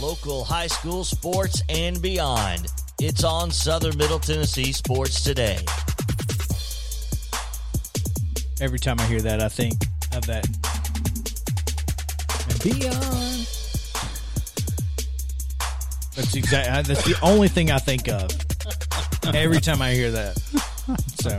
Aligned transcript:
local 0.00 0.44
high 0.44 0.66
school 0.66 1.04
sports 1.04 1.62
and 1.68 2.00
beyond. 2.02 2.66
It's 3.00 3.24
on 3.24 3.50
Southern 3.50 3.96
Middle 3.96 4.18
Tennessee 4.18 4.72
Sports 4.72 5.22
Today. 5.22 5.58
Every 8.60 8.78
time 8.78 9.00
I 9.00 9.06
hear 9.06 9.20
that, 9.20 9.40
I 9.40 9.48
think 9.48 9.74
of 10.14 10.26
that. 10.26 10.46
And 12.48 12.62
beyond. 12.62 13.48
That's 16.14 16.34
exactly. 16.36 16.94
That's 16.94 17.04
the 17.04 17.16
only 17.22 17.48
thing 17.48 17.70
I 17.70 17.78
think 17.78 18.08
of 18.08 18.30
every 19.34 19.60
time 19.60 19.82
I 19.82 19.92
hear 19.92 20.10
that. 20.10 20.38
So, 21.20 21.38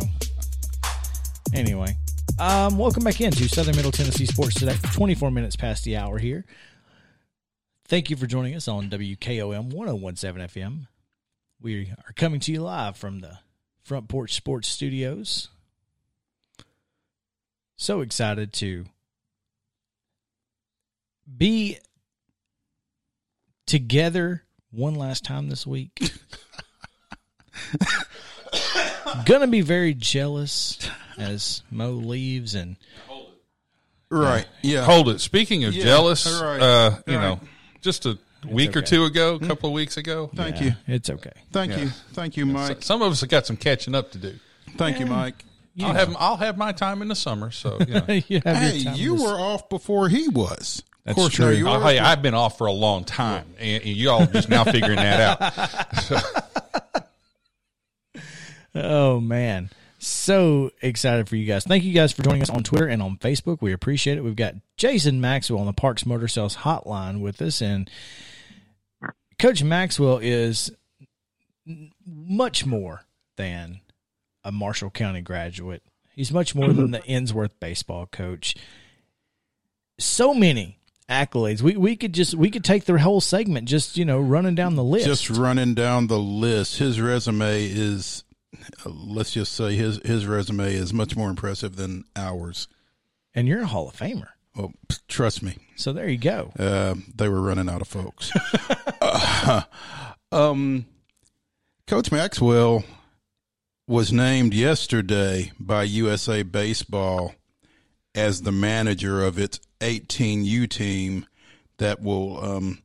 anyway, 1.53 1.95
um, 2.39 2.77
welcome 2.77 3.03
back 3.03 3.21
into 3.21 3.47
Southern 3.47 3.75
Middle 3.75 3.91
Tennessee 3.91 4.25
Sports 4.25 4.55
today. 4.55 4.75
Twenty 4.91 5.15
four 5.15 5.31
minutes 5.31 5.55
past 5.55 5.83
the 5.85 5.97
hour 5.97 6.17
here. 6.17 6.45
Thank 7.87 8.09
you 8.09 8.15
for 8.15 8.25
joining 8.25 8.55
us 8.55 8.67
on 8.67 8.89
WKOM 8.89 9.71
1017 9.71 10.47
FM. 10.47 10.87
We 11.61 11.91
are 12.07 12.13
coming 12.13 12.39
to 12.41 12.51
you 12.51 12.61
live 12.61 12.97
from 12.97 13.19
the 13.19 13.37
Front 13.83 14.07
Porch 14.07 14.33
Sports 14.33 14.67
Studios. 14.67 15.49
So 17.77 18.01
excited 18.01 18.53
to 18.53 18.85
be 21.37 21.77
together 23.67 24.43
one 24.71 24.95
last 24.95 25.23
time 25.23 25.49
this 25.49 25.67
week. 25.67 26.11
Gonna 29.25 29.47
be 29.47 29.61
very 29.61 29.93
jealous 29.93 30.89
as 31.17 31.61
Mo 31.69 31.91
leaves 31.91 32.55
and 32.55 32.77
Right. 34.09 34.45
Yeah. 34.61 34.83
Hold 34.85 35.09
it. 35.09 35.19
Speaking 35.19 35.63
of 35.65 35.73
Yeah, 35.73 35.83
jealous, 35.83 36.25
right, 36.25 36.61
uh, 36.61 36.97
you 37.07 37.15
right. 37.17 37.21
know, 37.21 37.39
just 37.85 38.05
a 38.05 38.17
week 38.45 38.75
or 38.75 38.81
two 38.81 39.05
ago, 39.05 39.35
a 39.35 39.37
hmm? 39.37 39.47
couple 39.47 39.69
of 39.69 39.73
weeks 39.73 39.95
ago. 39.95 40.29
Thank 40.35 40.59
Yeah, 40.59 40.65
you. 40.65 40.73
It's 40.87 41.09
okay. 41.09 41.31
Thank 41.53 41.71
Yeah. 41.71 41.83
you. 41.83 41.89
Thank 42.13 42.35
you, 42.35 42.45
Mike. 42.45 42.83
Some 42.83 43.01
of 43.01 43.11
us 43.11 43.21
have 43.21 43.29
got 43.29 43.45
some 43.45 43.55
catching 43.55 43.95
up 43.95 44.11
to 44.11 44.17
do. 44.17 44.35
Thank 44.75 44.99
you, 44.99 45.05
Mike. 45.05 45.45
I'll 45.81 45.93
have 45.93 46.15
I'll 46.19 46.37
have 46.37 46.57
my 46.57 46.71
time 46.73 47.01
in 47.01 47.07
the 47.07 47.15
summer. 47.15 47.51
So 47.51 47.77
you 47.79 47.93
know. 47.93 48.05
you 48.27 48.41
Hey, 48.43 48.75
you 48.95 49.13
this- 49.13 49.21
were 49.23 49.39
off 49.39 49.69
before 49.69 50.09
he 50.09 50.27
was. 50.27 50.83
That's 51.05 51.15
of 51.17 51.21
course, 51.21 51.33
true. 51.33 51.45
now 51.45 51.51
you 51.51 51.69
Oh, 51.69 51.79
hey, 51.81 51.99
I've 51.99 52.23
been 52.23 52.33
off 52.33 52.57
for 52.57 52.65
a 52.65 52.71
long 52.71 53.03
time, 53.03 53.45
and, 53.59 53.83
and 53.83 53.95
you 53.95 54.09
all 54.09 54.25
just 54.25 54.49
now 54.49 54.63
figuring 54.63 54.95
that 54.95 55.39
out. 55.39 57.05
Oh 58.77 59.21
man. 59.21 59.69
So 60.05 60.69
excited 60.83 61.27
for 61.27 61.35
you 61.35 61.47
guys. 61.47 61.63
Thank 61.63 61.83
you 61.83 61.91
guys 61.91 62.11
for 62.11 62.21
joining 62.21 62.43
us 62.43 62.49
on 62.51 62.61
Twitter 62.61 62.85
and 62.85 63.01
on 63.01 63.17
Facebook. 63.17 63.59
We 63.59 63.73
appreciate 63.73 64.19
it. 64.19 64.23
We've 64.23 64.35
got 64.35 64.53
Jason 64.77 65.19
Maxwell 65.19 65.59
on 65.59 65.65
the 65.65 65.73
Parks 65.73 66.05
Motor 66.05 66.27
Sales 66.27 66.57
hotline 66.57 67.21
with 67.21 67.41
us 67.41 67.59
and 67.59 67.89
Coach 69.39 69.63
Maxwell 69.63 70.19
is 70.19 70.71
much 72.05 72.67
more 72.67 73.05
than 73.35 73.81
a 74.43 74.51
Marshall 74.51 74.91
County 74.91 75.21
graduate. 75.21 75.81
He's 76.15 76.31
much 76.31 76.53
more 76.53 76.71
than 76.71 76.91
the 76.91 76.99
Ensworth 76.99 77.59
baseball 77.59 78.05
coach. 78.05 78.55
So 79.97 80.35
many 80.35 80.77
accolades. 81.09 81.61
We 81.61 81.77
we 81.77 81.95
could 81.95 82.13
just 82.13 82.35
we 82.35 82.51
could 82.51 82.63
take 82.63 82.85
the 82.85 82.99
whole 82.99 83.21
segment 83.21 83.67
just, 83.67 83.97
you 83.97 84.05
know, 84.05 84.19
running 84.19 84.53
down 84.53 84.75
the 84.75 84.83
list. 84.83 85.07
just 85.07 85.31
running 85.31 85.73
down 85.73 86.07
the 86.07 86.19
list. 86.19 86.77
His 86.77 87.01
resume 87.01 87.65
is, 87.65 88.23
let's 88.85 89.31
just 89.31 89.53
say 89.53 89.75
his 89.75 89.99
his 90.05 90.25
resume 90.25 90.73
is 90.73 90.93
much 90.93 91.15
more 91.15 91.29
impressive 91.29 91.75
than 91.75 92.03
ours. 92.15 92.67
and 93.33 93.47
you're 93.47 93.61
a 93.61 93.67
Hall 93.67 93.87
of 93.89 93.95
Famer. 93.95 94.27
Well, 94.55 94.71
trust 95.09 95.43
me, 95.43 95.57
So 95.75 95.91
there 95.91 96.07
you 96.07 96.17
go. 96.17 96.53
uh, 96.57 96.95
they 97.13 97.27
were 97.27 97.41
running 97.41 97.69
out 97.69 97.81
of 97.81 97.87
folks. 97.87 98.31
Uh, 99.07 99.61
um, 100.31 100.85
Coach 101.85 102.11
Maxwell 102.11 102.83
was 103.87 104.11
named 104.11 104.53
yesterday 104.55 105.51
by 105.59 105.83
USA 105.83 106.41
Baseball 106.41 107.35
as 108.15 108.41
the 108.41 108.51
manager 108.51 109.23
of 109.23 109.37
its 109.37 109.59
18U 109.81 110.67
team 110.69 111.27
that 111.77 112.01
will 112.01 112.43
um, 112.43 112.81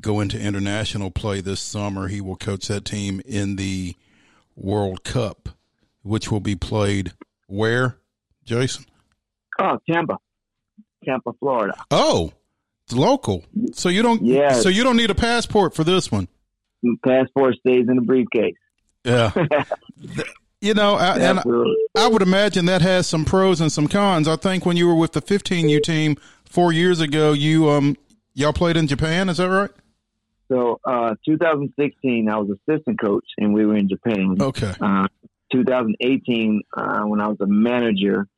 go 0.00 0.20
into 0.20 0.38
international 0.38 1.10
play 1.10 1.40
this 1.40 1.60
summer. 1.60 2.08
He 2.08 2.20
will 2.20 2.36
coach 2.36 2.68
that 2.68 2.84
team 2.84 3.22
in 3.24 3.56
the 3.56 3.94
World 4.56 5.04
Cup, 5.04 5.48
which 6.02 6.30
will 6.30 6.40
be 6.40 6.56
played 6.56 7.12
where, 7.46 7.98
Jason? 8.44 8.86
Oh, 9.58 9.78
Tampa, 9.90 10.18
Tampa, 11.04 11.32
Florida. 11.38 11.74
Oh, 11.90 12.32
it's 12.86 12.94
local. 12.94 13.44
So 13.72 13.88
you 13.88 14.02
don't. 14.02 14.22
Yeah. 14.22 14.52
So 14.52 14.68
you 14.68 14.84
don't 14.84 14.96
need 14.96 15.10
a 15.10 15.14
passport 15.14 15.74
for 15.74 15.84
this 15.84 16.10
one. 16.10 16.28
Passport 17.04 17.56
stays 17.58 17.86
in 17.88 17.96
the 17.96 18.02
briefcase. 18.02 18.54
Yeah. 19.04 19.32
you 20.60 20.74
know, 20.74 20.94
I, 20.94 21.18
and 21.18 21.40
I, 21.40 22.04
I 22.04 22.08
would 22.08 22.22
imagine 22.22 22.66
that 22.66 22.82
has 22.82 23.06
some 23.06 23.24
pros 23.24 23.60
and 23.60 23.70
some 23.70 23.88
cons. 23.88 24.28
I 24.28 24.36
think 24.36 24.66
when 24.66 24.76
you 24.76 24.86
were 24.86 24.94
with 24.94 25.12
the 25.12 25.22
15U 25.22 25.82
team 25.82 26.16
four 26.44 26.72
years 26.72 27.00
ago, 27.00 27.32
you 27.32 27.68
um 27.70 27.96
y'all 28.34 28.52
played 28.52 28.76
in 28.76 28.86
Japan. 28.86 29.28
Is 29.28 29.38
that 29.38 29.48
right? 29.48 29.70
So, 30.52 30.80
uh, 30.84 31.14
2016, 31.24 32.28
I 32.28 32.36
was 32.36 32.50
assistant 32.50 33.00
coach, 33.00 33.24
and 33.38 33.54
we 33.54 33.64
were 33.64 33.76
in 33.76 33.88
Japan. 33.88 34.36
Okay. 34.38 34.74
Uh, 34.80 35.06
2018, 35.50 36.60
uh, 36.76 37.02
when 37.04 37.20
I 37.22 37.28
was 37.28 37.38
a 37.40 37.46
manager, 37.46 38.28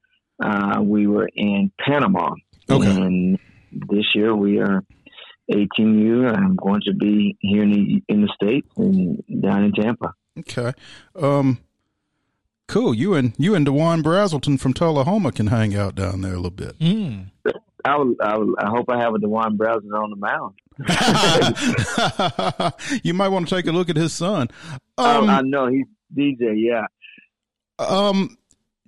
uh, 0.40 0.80
we 0.80 1.08
were 1.08 1.28
in 1.34 1.72
Panama. 1.78 2.34
Okay. 2.70 2.88
And 2.88 3.38
this 3.72 4.04
year 4.14 4.34
we 4.34 4.60
are 4.60 4.84
18U. 5.50 6.36
I'm 6.36 6.54
going 6.54 6.82
to 6.86 6.94
be 6.94 7.36
here 7.40 7.64
in 7.64 7.70
the, 7.70 8.02
in 8.08 8.22
the 8.22 8.32
States 8.34 8.68
and 8.76 9.22
down 9.42 9.64
in 9.64 9.72
Tampa. 9.72 10.14
Okay. 10.38 10.72
Um. 11.16 11.58
Cool. 12.66 12.94
You 12.94 13.12
and 13.12 13.34
you 13.36 13.54
and 13.54 13.66
Dewon 13.66 14.02
Brazelton 14.02 14.58
from 14.58 14.72
Tullahoma 14.72 15.32
can 15.32 15.48
hang 15.48 15.76
out 15.76 15.94
down 15.94 16.22
there 16.22 16.32
a 16.32 16.36
little 16.36 16.50
bit. 16.50 16.78
Mm. 16.78 17.30
I, 17.84 17.98
would, 17.98 18.16
I, 18.22 18.38
would, 18.38 18.54
I 18.58 18.70
hope 18.70 18.86
I 18.88 18.98
have 19.00 19.14
a 19.14 19.18
Dewon 19.18 19.58
Brazelton 19.58 19.92
on 19.92 20.08
the 20.08 20.16
mound. 20.16 20.54
you 23.02 23.14
might 23.14 23.28
want 23.28 23.48
to 23.48 23.54
take 23.54 23.66
a 23.66 23.72
look 23.72 23.88
at 23.88 23.96
his 23.96 24.12
son. 24.12 24.48
Oh, 24.98 25.26
I 25.26 25.38
Um, 25.38 25.50
know 25.50 25.66
he's 25.68 25.86
DJ. 26.14 26.54
Yeah. 26.56 26.86
um, 27.78 28.36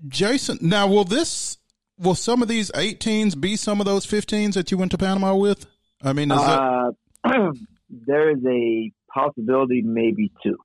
Jason. 0.08 0.58
Now, 0.60 0.86
will 0.88 1.04
this 1.04 1.58
will 1.98 2.14
some 2.14 2.42
of 2.42 2.48
these 2.48 2.70
18s 2.72 3.40
be 3.40 3.56
some 3.56 3.80
of 3.80 3.86
those 3.86 4.06
15s 4.06 4.54
that 4.54 4.70
you 4.70 4.76
went 4.78 4.90
to 4.92 4.98
Panama 4.98 5.34
with? 5.34 5.66
I 6.02 6.12
mean, 6.12 6.30
is 6.30 6.38
that 6.38 6.94
Uh, 7.24 7.24
there 7.90 8.30
is 8.30 8.44
a 8.46 8.92
possibility, 9.12 9.82
maybe 9.82 10.30
two. 10.42 10.58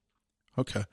okay? 0.57 0.83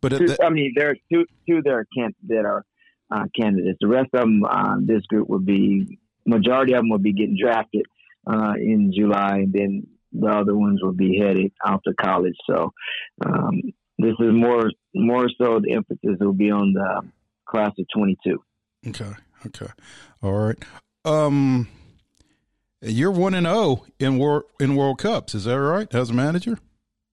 But 0.00 0.10
Two- 0.10 0.24
it, 0.26 0.38
I 0.42 0.50
mean, 0.50 0.72
there 0.76 0.90
are 0.90 0.96
two 1.12 1.26
two 1.48 1.60
that 1.62 1.72
are 1.72 1.86
can 1.92 2.14
that 2.28 2.44
are 2.44 2.64
uh, 3.10 3.24
candidates. 3.34 3.78
The 3.80 3.88
rest 3.88 4.10
of 4.14 4.20
them, 4.20 4.44
uh, 4.44 4.76
this 4.80 5.04
group 5.06 5.28
would 5.28 5.44
be 5.44 5.98
majority 6.24 6.74
of 6.74 6.78
them 6.80 6.90
would 6.90 7.02
be 7.02 7.12
getting 7.12 7.36
drafted 7.40 7.84
uh, 8.26 8.54
in 8.56 8.92
July, 8.94 9.38
and 9.38 9.52
then 9.52 9.86
the 10.12 10.28
other 10.28 10.56
ones 10.56 10.80
will 10.82 10.92
be 10.92 11.18
headed 11.18 11.52
out 11.64 11.82
to 11.84 11.94
college. 11.94 12.36
So 12.48 12.72
um, 13.24 13.60
this 13.98 14.14
is 14.20 14.32
more 14.32 14.70
more 14.94 15.28
so 15.38 15.60
the 15.60 15.72
emphasis 15.72 16.18
will 16.20 16.32
be 16.32 16.50
on 16.50 16.72
the 16.72 17.02
class 17.46 17.72
of 17.78 17.86
twenty 17.94 18.16
two. 18.24 18.42
Okay. 18.86 19.12
Okay. 19.46 19.68
All 20.22 20.32
right. 20.32 20.58
Um, 21.04 21.68
you're 22.80 23.10
one 23.10 23.34
and 23.34 23.46
zero 23.46 23.84
in 23.98 24.18
world 24.18 24.44
in 24.60 24.76
World 24.76 24.98
Cups. 24.98 25.34
Is 25.34 25.44
that 25.44 25.58
right? 25.58 25.92
As 25.94 26.10
a 26.10 26.14
manager. 26.14 26.58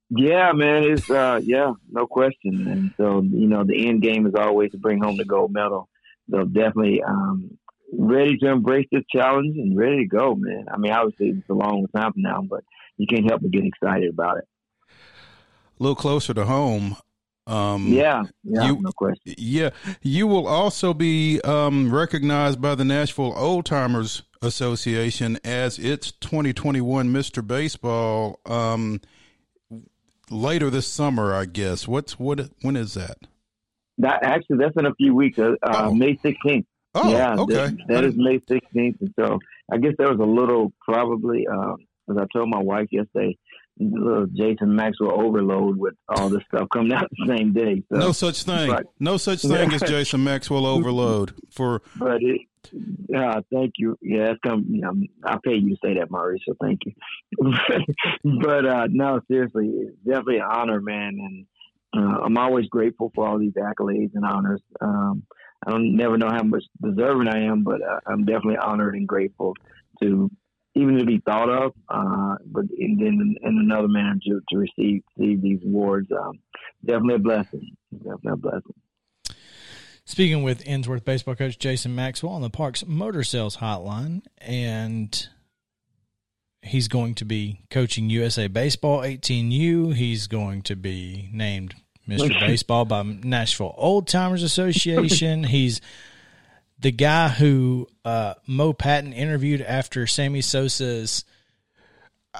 Yeah, 0.09 0.51
man, 0.53 0.83
it's 0.83 1.09
uh, 1.09 1.39
yeah, 1.43 1.73
no 1.89 2.05
question. 2.05 2.67
And 2.67 2.93
so 2.97 3.21
you 3.21 3.47
know, 3.47 3.63
the 3.63 3.87
end 3.87 4.01
game 4.03 4.27
is 4.27 4.35
always 4.35 4.71
to 4.71 4.77
bring 4.77 5.01
home 5.01 5.17
the 5.17 5.25
gold 5.25 5.51
medal. 5.51 5.89
So 6.29 6.43
definitely 6.43 7.01
um, 7.03 7.57
ready 7.97 8.37
to 8.37 8.49
embrace 8.49 8.87
this 8.91 9.03
challenge 9.11 9.57
and 9.57 9.77
ready 9.77 9.99
to 9.99 10.05
go, 10.07 10.35
man. 10.35 10.65
I 10.71 10.77
mean, 10.77 10.91
obviously 10.91 11.29
it's 11.29 11.49
a 11.49 11.53
long 11.53 11.87
time 11.95 12.13
now, 12.15 12.41
but 12.41 12.63
you 12.97 13.07
can't 13.07 13.29
help 13.29 13.41
but 13.41 13.51
get 13.51 13.63
excited 13.65 14.09
about 14.09 14.37
it. 14.37 14.45
A 14.89 15.83
little 15.83 15.95
closer 15.95 16.33
to 16.33 16.45
home. 16.45 16.95
Um, 17.47 17.87
Yeah, 17.89 18.23
yeah, 18.43 18.67
you- 18.67 18.81
no 18.81 18.91
question. 18.91 19.35
Yeah, 19.37 19.69
you 20.01 20.25
will 20.25 20.47
also 20.47 20.93
be 20.93 21.39
um, 21.41 21.93
recognized 21.93 22.59
by 22.61 22.73
the 22.75 22.83
Nashville 22.85 23.33
Old 23.37 23.65
Timers 23.65 24.23
Association 24.41 25.37
as 25.43 25.77
its 25.77 26.11
2021 26.13 27.09
Mr. 27.09 27.45
Baseball 27.45 28.39
um, 28.47 28.99
later 30.31 30.69
this 30.71 30.87
summer, 30.87 31.33
I 31.33 31.45
guess. 31.45 31.87
What's 31.87 32.17
what? 32.19 32.49
When 32.61 32.75
is 32.75 32.95
that? 32.95 33.17
That 33.99 34.23
actually, 34.23 34.57
that's 34.57 34.75
in 34.77 34.85
a 34.87 34.95
few 34.95 35.13
weeks. 35.15 35.37
Uh, 35.39 35.51
uh, 35.63 35.87
Oh. 35.89 35.93
May 35.93 36.15
16th. 36.17 36.65
Oh, 36.95 37.11
yeah, 37.11 37.35
okay. 37.37 37.53
that- 37.53 37.77
that 37.89 38.03
is 38.05 38.15
May 38.15 38.39
16th. 38.39 39.01
And 39.01 39.13
so 39.19 39.39
I 39.71 39.77
guess 39.77 39.93
there 39.97 40.09
was 40.09 40.19
a 40.19 40.23
little, 40.23 40.71
probably, 40.81 41.45
uh, 41.47 41.73
as 42.09 42.17
I 42.17 42.25
told 42.33 42.49
my 42.49 42.59
wife 42.61 42.87
yesterday, 42.91 43.37
a 43.79 43.83
little 43.83 44.25
Jason 44.27 44.73
Maxwell 44.75 45.19
overload 45.19 45.77
with 45.77 45.95
all 46.07 46.29
this 46.29 46.43
stuff 46.47 46.67
coming 46.71 46.93
out 46.93 47.09
the 47.11 47.35
same 47.37 47.51
day. 47.51 47.83
So, 47.91 47.99
no 47.99 48.11
such 48.13 48.43
thing. 48.43 48.69
Right. 48.71 48.85
No 49.01 49.17
such 49.17 49.41
thing 49.41 49.73
as 49.73 49.81
Jason 49.87 50.23
Maxwell 50.23 50.65
overload 50.65 51.33
for. 51.51 51.81
but 51.97 52.21
it, 52.21 52.39
uh, 53.15 53.41
thank 53.51 53.73
you. 53.77 53.97
Yeah, 54.01 54.27
that's 54.27 54.39
come. 54.47 54.65
You 54.69 54.81
know, 54.81 54.93
I 55.25 55.37
pay 55.43 55.55
you 55.55 55.71
to 55.71 55.77
say 55.83 55.95
that, 55.95 56.09
Murray. 56.09 56.41
So 56.47 56.55
thank 56.61 56.79
you. 56.85 56.93
but 58.23 58.65
uh, 58.65 58.87
no, 58.89 59.19
seriously, 59.29 59.67
it's 59.67 59.97
definitely 60.05 60.37
an 60.37 60.47
honor, 60.51 60.81
man. 60.81 61.17
And 61.19 61.45
uh, 61.97 62.19
I'm 62.23 62.37
always 62.37 62.67
grateful 62.67 63.11
for 63.13 63.27
all 63.27 63.37
these 63.39 63.53
accolades 63.53 64.11
and 64.15 64.25
honors. 64.25 64.61
Um, 64.81 65.23
I 65.65 65.71
don't 65.71 65.95
never 65.95 66.17
know 66.17 66.29
how 66.29 66.43
much 66.43 66.63
deserving 66.81 67.27
I 67.27 67.45
am, 67.45 67.63
but 67.63 67.81
uh, 67.81 67.99
I'm 68.05 68.25
definitely 68.25 68.57
honored 68.57 68.95
and 68.95 69.07
grateful 69.07 69.53
to 70.01 70.29
even 70.75 70.97
to 70.97 71.05
be 71.05 71.21
thought 71.25 71.49
of, 71.49 71.73
uh, 71.87 72.35
but 72.45 72.65
and 72.77 72.99
then 72.99 73.35
in 73.41 73.57
another 73.57 73.87
manner 73.87 74.15
to, 74.25 74.41
to 74.49 74.57
receive, 74.57 75.03
receive 75.17 75.41
these 75.41 75.59
awards. 75.65 76.11
Um, 76.11 76.39
definitely 76.85 77.15
a 77.15 77.19
blessing. 77.19 77.77
Definitely 77.93 78.31
a 78.31 78.35
blessing. 78.35 78.73
Speaking 80.03 80.43
with 80.43 80.63
Ensworth 80.65 81.03
baseball 81.03 81.35
coach 81.35 81.57
Jason 81.57 81.95
Maxwell 81.95 82.33
on 82.33 82.41
the 82.41 82.49
Parks 82.49 82.85
Motor 82.85 83.23
Sales 83.23 83.57
Hotline, 83.57 84.21
and 84.37 85.27
he's 86.61 86.87
going 86.87 87.15
to 87.15 87.25
be 87.25 87.61
coaching 87.69 88.09
USA 88.09 88.47
Baseball 88.47 88.99
18U. 88.99 89.95
He's 89.95 90.27
going 90.27 90.61
to 90.63 90.75
be 90.75 91.29
named 91.31 91.75
Mr. 92.07 92.39
Baseball 92.39 92.85
by 92.85 93.03
Nashville 93.03 93.73
Old 93.77 94.07
Timers 94.07 94.43
Association. 94.43 95.43
He's 95.45 95.81
the 96.79 96.91
guy 96.91 97.29
who 97.29 97.87
uh, 98.03 98.35
Mo 98.47 98.73
Patton 98.73 99.13
interviewed 99.13 99.61
after 99.61 100.05
Sammy 100.07 100.41
Sosa's 100.41 101.23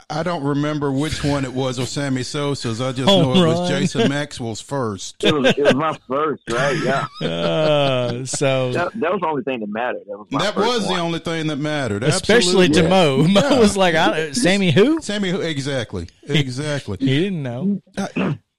I 0.10 0.24
don't 0.24 0.44
remember 0.44 0.92
which 0.92 1.24
one 1.24 1.46
it 1.46 1.54
was 1.54 1.80
of 1.80 1.88
Sammy 1.88 2.24
Sosa's. 2.24 2.82
I 2.82 2.92
just 2.92 3.08
Home 3.10 3.34
know 3.34 3.44
it 3.46 3.48
was. 3.48 3.70
Jason 3.70 4.10
Maxwell's 4.10 4.60
first. 4.60 5.24
It 5.24 5.34
was, 5.34 5.46
it 5.58 5.64
was 5.64 5.74
my 5.76 5.98
first, 6.08 6.44
right? 6.52 6.76
Yeah. 6.84 7.28
uh, 7.28 8.26
so 8.26 8.74
That, 8.74 8.92
that 9.00 9.12
was 9.14 9.22
the 9.22 9.28
only 9.28 9.44
thing 9.44 9.62
that 9.62 9.70
mattered. 9.70 10.02
That 10.08 10.18
was 10.18 10.28
That 10.32 10.56
was 10.58 10.88
the 10.88 10.98
only 11.00 11.20
thing 11.20 11.48
that 11.48 11.56
mattered. 11.56 12.04
especially 12.04 12.66
Absolutely. 12.66 12.82
to 12.82 12.90
Mo. 12.90 13.24
Mo 13.28 13.40
Yeah. 13.50 13.60
was 13.60 13.78
like, 13.78 13.96
I, 13.96 14.32
"Sammy 14.34 14.72
who?" 14.72 15.00
Sammy, 15.02 15.30
who? 15.30 15.40
exactly, 15.40 16.10
exactly. 16.24 16.98
He 17.06 17.18
didn't 17.22 17.44
know. 17.44 17.82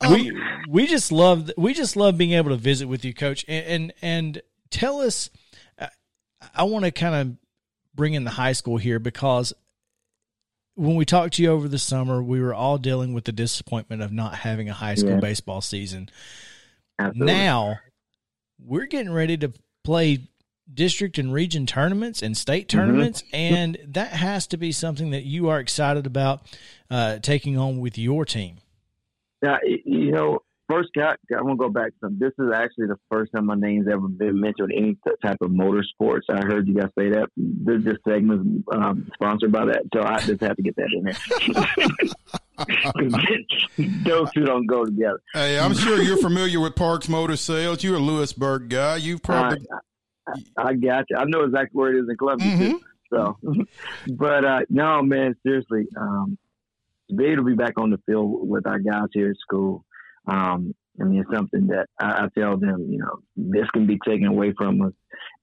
Um, 0.00 0.12
we 0.12 0.32
we 0.68 0.86
just 0.86 1.10
love 1.10 1.50
we 1.56 1.72
just 1.74 1.96
love 1.96 2.18
being 2.18 2.32
able 2.32 2.50
to 2.50 2.56
visit 2.56 2.86
with 2.86 3.04
you, 3.04 3.14
Coach, 3.14 3.44
and 3.48 3.66
and, 3.66 3.92
and 4.02 4.42
tell 4.70 5.00
us. 5.00 5.30
I, 5.78 5.88
I 6.54 6.62
want 6.64 6.84
to 6.84 6.90
kind 6.90 7.14
of 7.14 7.36
bring 7.94 8.14
in 8.14 8.24
the 8.24 8.30
high 8.30 8.52
school 8.52 8.76
here 8.76 8.98
because 8.98 9.52
when 10.74 10.94
we 10.96 11.06
talked 11.06 11.34
to 11.34 11.42
you 11.42 11.50
over 11.50 11.66
the 11.68 11.78
summer, 11.78 12.22
we 12.22 12.40
were 12.40 12.52
all 12.52 12.76
dealing 12.76 13.14
with 13.14 13.24
the 13.24 13.32
disappointment 13.32 14.02
of 14.02 14.12
not 14.12 14.34
having 14.34 14.68
a 14.68 14.74
high 14.74 14.94
school 14.94 15.12
Yeah. 15.12 15.20
baseball 15.20 15.62
season. 15.62 16.10
Absolutely. 16.98 17.32
Now 17.32 17.78
we're 18.62 18.86
getting 18.86 19.12
ready 19.12 19.38
to 19.38 19.52
play 19.82 20.28
district 20.72 21.16
and 21.16 21.32
region 21.32 21.64
tournaments 21.64 22.22
and 22.22 22.36
state 22.36 22.68
Mm-hmm. 22.68 22.78
tournaments, 22.78 23.24
and 23.32 23.78
that 23.86 24.10
has 24.10 24.46
to 24.48 24.56
be 24.58 24.72
something 24.72 25.10
that 25.10 25.24
you 25.24 25.48
are 25.48 25.58
excited 25.60 26.06
about 26.06 26.42
uh, 26.90 27.18
taking 27.20 27.56
on 27.56 27.78
with 27.78 27.96
your 27.96 28.24
team. 28.26 28.56
Now, 29.46 29.58
you 29.84 30.10
know, 30.12 30.40
first, 30.68 30.88
got, 30.96 31.18
I'm 31.32 31.44
going 31.44 31.56
to 31.56 31.62
go 31.62 31.68
back 31.68 31.92
to. 32.02 32.08
This 32.10 32.32
is 32.38 32.52
actually 32.54 32.86
the 32.88 32.96
first 33.10 33.30
time 33.32 33.46
my 33.46 33.54
name's 33.54 33.86
ever 33.86 34.08
been 34.08 34.40
mentioned 34.40 34.72
in 34.72 34.78
any 34.84 34.98
type 35.24 35.36
of 35.40 35.50
motorsports. 35.50 36.22
I 36.28 36.40
heard 36.44 36.66
you 36.66 36.74
guys 36.74 36.90
say 36.98 37.10
that. 37.10 37.28
This, 37.36 37.84
this 37.84 37.96
segment 38.08 38.40
is 38.58 38.62
um, 38.72 39.08
sponsored 39.14 39.52
by 39.52 39.66
that, 39.66 39.82
so 39.94 40.02
I 40.02 40.18
just 40.20 40.40
have 40.42 40.56
to 40.56 40.62
get 40.62 40.74
that 40.76 40.88
in 40.92 41.04
there. 41.04 41.16
Those 44.04 44.30
two 44.32 44.44
don't 44.44 44.66
go 44.66 44.84
together. 44.84 45.20
Hey, 45.34 45.58
I'm 45.58 45.74
sure 45.74 46.00
you're 46.02 46.16
familiar 46.16 46.58
with 46.60 46.74
Parks 46.74 47.08
Motor 47.08 47.36
Sales. 47.36 47.84
You're 47.84 47.96
a 47.96 48.00
Lewisburg 48.00 48.68
guy. 48.68 48.96
You've 48.96 49.22
probably 49.22 49.64
I, 50.26 50.32
I, 50.58 50.68
I 50.70 50.72
got 50.74 51.04
you. 51.10 51.16
I 51.18 51.24
know 51.26 51.42
exactly 51.42 51.70
where 51.78 51.94
it 51.94 52.00
is 52.02 52.08
in 52.08 52.16
Columbia, 52.16 52.48
Mhm. 52.48 52.58
too. 52.58 52.80
So, 53.12 53.38
but 54.08 54.44
uh, 54.44 54.60
no, 54.68 55.02
man, 55.02 55.36
seriously, 55.46 55.86
um, 55.96 56.36
to 57.08 57.16
be 57.16 57.26
able 57.26 57.36
to 57.36 57.42
be 57.42 57.54
back 57.54 57.74
on 57.78 57.90
the 57.90 58.00
field 58.06 58.48
with 58.48 58.66
our 58.66 58.78
guys 58.78 59.08
here 59.12 59.30
at 59.30 59.36
school, 59.38 59.84
um, 60.26 60.74
I 61.00 61.04
mean, 61.04 61.20
it's 61.20 61.30
something 61.30 61.68
that 61.68 61.86
I, 62.00 62.24
I 62.24 62.28
tell 62.38 62.56
them, 62.56 62.86
you 62.90 62.98
know, 62.98 63.20
this 63.36 63.68
can 63.70 63.86
be 63.86 63.98
taken 64.04 64.26
away 64.26 64.54
from 64.56 64.80
us 64.82 64.92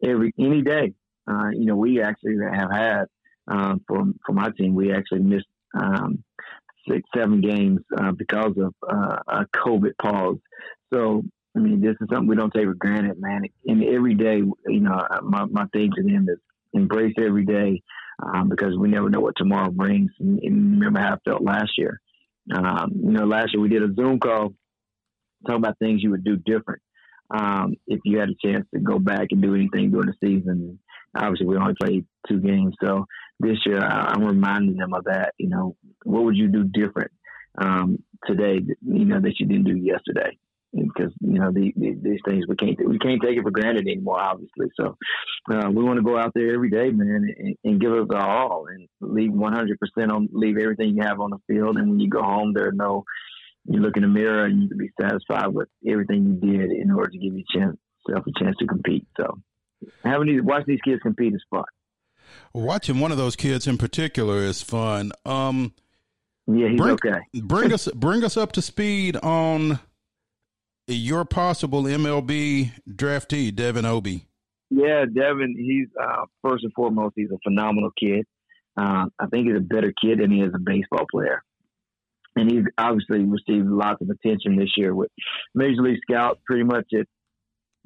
every 0.04 0.34
any 0.40 0.62
day. 0.62 0.94
Uh, 1.30 1.50
you 1.54 1.66
know, 1.66 1.76
we 1.76 2.02
actually 2.02 2.38
have 2.52 2.72
had 2.72 3.06
um, 3.48 3.82
from 3.88 4.16
from 4.26 4.40
our 4.40 4.52
team, 4.52 4.74
we 4.74 4.92
actually 4.94 5.22
missed 5.22 5.48
um, 5.74 6.24
six, 6.90 7.02
seven 7.16 7.42
games 7.42 7.80
uh, 7.98 8.12
because 8.12 8.54
of 8.58 8.74
uh, 8.90 9.18
a 9.28 9.46
COVID 9.56 9.92
pause. 10.02 10.38
So, 10.94 11.24
I 11.56 11.60
mean, 11.60 11.82
this 11.82 11.96
is 12.02 12.08
something 12.12 12.28
we 12.28 12.36
don't 12.36 12.54
take 12.54 12.66
for 12.66 12.74
granted, 12.74 13.20
man. 13.20 13.44
And 13.66 13.84
every 13.84 14.16
day, 14.16 14.38
you 14.38 14.80
know, 14.80 15.06
my 15.24 15.46
my 15.46 15.66
thing 15.74 15.92
to 15.96 16.04
them 16.04 16.28
is 16.30 16.40
embrace 16.74 17.14
every 17.20 17.46
day 17.46 17.82
um, 18.22 18.50
because 18.50 18.78
we 18.78 18.90
never 18.90 19.10
know 19.10 19.20
what 19.20 19.36
tomorrow 19.38 19.72
brings. 19.72 20.12
And, 20.20 20.40
and 20.40 20.80
remember 20.80 21.00
how 21.00 21.16
I 21.16 21.30
felt 21.30 21.44
last 21.44 21.72
year. 21.78 22.00
Um, 22.54 22.92
you 22.96 23.12
know, 23.12 23.26
last 23.26 23.54
year 23.54 23.62
we 23.62 23.70
did 23.70 23.84
a 23.84 23.94
Zoom 23.94 24.20
call 24.20 24.54
talking 25.46 25.58
about 25.58 25.80
things 25.80 26.02
you 26.04 26.12
would 26.12 26.24
do 26.24 26.38
different 26.38 26.82
um, 27.34 27.76
if 27.88 28.00
you 28.06 28.20
had 28.20 28.30
a 28.30 28.48
chance 28.48 28.66
to 28.74 28.80
go 28.80 29.00
back 29.00 29.28
and 29.32 29.42
do 29.42 29.56
anything 29.56 29.92
during 29.92 30.08
the 30.08 30.16
season. 30.26 30.80
Obviously, 31.16 31.46
we 31.46 31.58
only 31.58 31.76
played 31.80 32.06
two 32.28 32.40
games, 32.40 32.76
so 32.84 33.06
this 33.40 33.58
year 33.66 33.80
I- 33.80 34.14
I'm 34.14 34.24
reminding 34.24 34.78
them 34.78 34.94
of 34.94 35.04
that. 35.06 35.34
You 35.38 35.50
know, 35.50 35.76
what 36.04 36.24
would 36.24 36.36
you 36.36 36.48
do 36.48 36.64
different 36.64 37.12
um, 37.58 38.02
today? 38.26 38.60
You 38.82 39.06
know 39.06 39.20
that 39.22 39.40
you 39.40 39.46
didn't 39.46 39.66
do 39.66 39.76
yesterday 39.76 40.38
because 40.74 41.14
you 41.22 41.40
know 41.40 41.52
the, 41.52 41.72
the, 41.76 41.96
these 42.02 42.20
things 42.28 42.46
we 42.48 42.56
can't 42.56 42.78
we 42.88 42.98
can't 43.00 43.22
take 43.22 43.38
it 43.38 43.44
for 43.44 43.52
granted 43.52 43.88
anymore. 43.88 44.20
Obviously, 44.20 44.68
so 44.76 44.98
uh, 45.52 45.70
we 45.70 45.84
want 45.84 45.98
to 45.98 46.04
go 46.04 46.18
out 46.18 46.32
there 46.34 46.54
every 46.54 46.70
day, 46.70 46.90
man, 46.90 47.28
and, 47.38 47.56
and 47.64 47.82
give 47.82 47.92
it 47.92 48.14
our 48.14 48.30
all 48.50 48.66
and 48.68 48.88
leave 49.02 49.32
100 49.32 49.80
percent 49.80 50.12
on 50.12 50.30
leave 50.32 50.58
everything 50.58 50.96
you 50.96 51.04
have 51.04 51.20
on 51.20 51.30
the 51.30 51.38
field. 51.48 51.78
And 51.78 51.90
when 51.92 52.00
you 52.00 52.10
go 52.10 52.22
home, 52.24 52.54
there 52.54 52.68
are 52.68 52.74
no 52.74 53.04
you 53.66 53.80
look 53.80 53.96
in 53.96 54.02
the 54.02 54.10
mirror 54.10 54.46
and 54.46 54.62
you 54.64 54.68
can 54.70 54.78
be 54.78 54.90
satisfied 55.00 55.48
with 55.48 55.70
everything 55.88 56.40
you 56.42 56.52
did 56.52 56.72
in 56.72 56.92
order 56.92 57.10
to 57.12 57.18
give 57.18 57.34
yourself 57.34 57.76
a 58.08 58.10
chance, 58.10 58.26
a 58.28 58.44
chance 58.44 58.58
to 58.60 58.66
compete. 58.68 59.06
So 59.18 59.40
having 60.04 60.28
these 60.28 60.42
watch 60.44 60.64
these 60.66 60.82
kids 60.84 61.02
compete 61.02 61.34
is 61.34 61.44
fun. 61.50 61.64
watching 62.54 63.00
one 63.00 63.12
of 63.12 63.18
those 63.18 63.36
kids 63.36 63.68
in 63.68 63.78
particular 63.78 64.40
is 64.40 64.62
fun. 64.62 65.12
Um, 65.26 65.74
Yeah, 66.48 66.70
he's 66.70 66.78
Bring- 66.80 66.94
okay. 66.96 67.20
bring 67.42 67.72
us 67.78 67.88
bring 67.96 68.24
us 68.24 68.36
up 68.38 68.52
to 68.54 68.62
speed 68.62 69.16
on 69.18 69.80
your 70.88 71.26
possible 71.26 71.84
MLB 71.84 72.72
draftee, 72.90 73.54
Devin 73.56 73.86
Obie. 73.86 74.28
Yeah, 74.70 75.06
Devin, 75.06 75.56
he's 75.58 75.88
uh, 76.02 76.26
first 76.42 76.64
and 76.64 76.74
foremost, 76.74 77.14
he's 77.16 77.32
a 77.32 77.38
phenomenal 77.44 77.92
kid. 77.98 78.26
Uh, 78.76 79.06
I 79.20 79.28
think 79.28 79.48
he's 79.48 79.58
a 79.58 79.62
better 79.62 79.94
kid 80.02 80.20
than 80.20 80.32
he 80.32 80.42
is 80.42 80.52
a 80.56 80.60
baseball 80.60 81.06
player. 81.12 81.44
And 82.36 82.50
he's 82.50 82.64
obviously 82.78 83.20
received 83.20 83.68
lots 83.68 84.02
of 84.02 84.10
attention 84.10 84.58
this 84.58 84.72
year 84.76 84.96
with 84.96 85.12
Major 85.54 85.84
League 85.84 86.00
Scouts 86.10 86.40
pretty 86.48 86.64
much 86.64 86.88
at, 86.94 87.06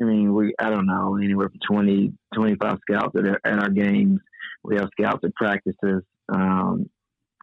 I 0.01 0.05
mean, 0.05 0.33
we, 0.33 0.53
I 0.57 0.69
don't 0.69 0.87
know, 0.87 1.17
anywhere 1.17 1.49
from 1.49 1.59
20, 1.75 2.13
25 2.33 2.77
scouts 2.89 3.15
at 3.17 3.27
our, 3.27 3.39
at 3.43 3.63
our 3.63 3.69
games. 3.69 4.21
We 4.63 4.75
have 4.77 4.89
scouts 4.97 5.25
at 5.25 5.35
practices. 5.35 6.03
Um, 6.33 6.89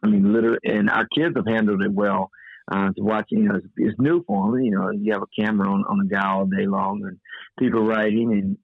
I 0.03 0.07
mean, 0.07 0.33
literally, 0.33 0.59
and 0.65 0.89
our 0.89 1.07
kids 1.15 1.35
have 1.37 1.47
handled 1.47 1.83
it 1.83 1.93
well. 1.93 2.31
Uh, 2.71 2.89
to 2.97 3.03
watch, 3.03 3.27
you 3.29 3.43
know, 3.43 3.57
it's, 3.57 3.67
it's 3.77 3.99
new 3.99 4.25
for 4.27 4.51
them. 4.51 4.63
You 4.63 4.71
know, 4.71 4.91
you 4.91 5.13
have 5.13 5.23
a 5.23 5.43
camera 5.43 5.71
on, 5.71 5.85
on 5.89 6.01
a 6.01 6.09
guy 6.09 6.27
all 6.27 6.47
day 6.47 6.67
long 6.67 7.03
and 7.05 7.19
people 7.59 7.85
writing 7.85 8.33
and 8.33 8.57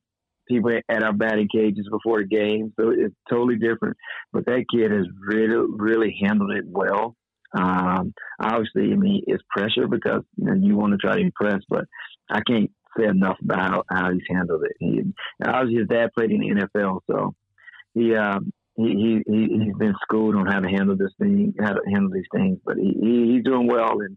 people 0.49 0.71
at 0.89 1.03
our 1.03 1.13
batting 1.13 1.49
cages 1.55 1.87
before 1.91 2.23
the 2.23 2.27
game. 2.27 2.73
So 2.79 2.91
it's 2.91 3.15
totally 3.29 3.57
different. 3.57 3.97
But 4.33 4.47
that 4.47 4.65
kid 4.75 4.91
has 4.91 5.07
really, 5.19 5.67
really 5.77 6.19
handled 6.25 6.53
it 6.53 6.65
well. 6.67 7.17
Um, 7.53 8.15
obviously, 8.41 8.93
I 8.93 8.97
mean, 8.97 9.23
it's 9.27 9.43
pressure 9.51 9.89
because 9.89 10.23
you, 10.37 10.47
know, 10.47 10.55
you 10.55 10.77
want 10.77 10.93
to 10.93 10.99
try 10.99 11.17
to 11.17 11.23
impress, 11.23 11.61
but 11.69 11.85
I 12.31 12.41
can't 12.47 12.71
say 12.97 13.07
enough 13.07 13.37
about 13.43 13.61
how, 13.71 13.85
how 13.91 14.13
he's 14.13 14.23
handled 14.29 14.63
it. 14.65 14.77
He, 14.79 15.03
obviously, 15.45 15.81
his 15.81 15.89
dad 15.89 16.11
played 16.17 16.31
in 16.31 16.41
the 16.41 16.69
NFL, 16.75 17.01
so 17.11 17.35
he, 17.95 18.15
um, 18.15 18.53
he, 18.77 18.85
he, 18.85 19.23
he, 19.27 19.65
he's 19.65 19.77
been 19.77 19.95
schooled 20.03 20.37
on 20.37 20.47
how 20.47 20.61
to 20.61 20.69
handle 20.69 20.97
this 20.97 21.13
thing, 21.21 21.55
how 21.61 21.75
to 21.75 21.81
handle 21.93 22.11
these 22.13 22.29
things, 22.35 22.59
but 22.65 22.77
he, 22.77 22.97
he 23.01 23.33
he's 23.35 23.45
doing 23.45 23.67
well. 23.67 24.01
And 24.01 24.17